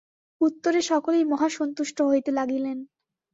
[0.41, 2.77] উত্তরে সকলেই মহা সন্তুষ্ট হইতে লাগিলেন।